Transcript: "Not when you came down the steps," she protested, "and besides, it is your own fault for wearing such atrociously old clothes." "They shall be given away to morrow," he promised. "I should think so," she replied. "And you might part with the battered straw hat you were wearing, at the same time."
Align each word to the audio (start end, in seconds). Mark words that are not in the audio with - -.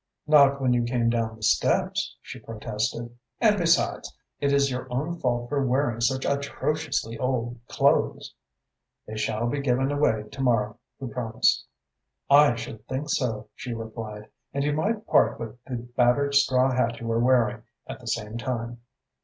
"Not 0.25 0.59
when 0.59 0.73
you 0.73 0.81
came 0.83 1.11
down 1.11 1.35
the 1.35 1.43
steps," 1.43 2.17
she 2.23 2.39
protested, 2.39 3.15
"and 3.39 3.55
besides, 3.55 4.11
it 4.39 4.51
is 4.51 4.71
your 4.71 4.91
own 4.91 5.19
fault 5.19 5.47
for 5.47 5.63
wearing 5.63 6.01
such 6.01 6.25
atrociously 6.25 7.19
old 7.19 7.59
clothes." 7.67 8.33
"They 9.05 9.15
shall 9.15 9.45
be 9.45 9.61
given 9.61 9.91
away 9.91 10.23
to 10.23 10.41
morrow," 10.41 10.79
he 10.99 11.05
promised. 11.05 11.67
"I 12.31 12.55
should 12.55 12.87
think 12.87 13.09
so," 13.11 13.49
she 13.53 13.73
replied. 13.75 14.27
"And 14.55 14.63
you 14.63 14.73
might 14.73 15.05
part 15.05 15.39
with 15.39 15.63
the 15.65 15.75
battered 15.95 16.33
straw 16.33 16.71
hat 16.71 16.99
you 16.99 17.05
were 17.05 17.19
wearing, 17.19 17.61
at 17.85 17.99
the 17.99 18.07
same 18.07 18.39
time." 18.39 18.81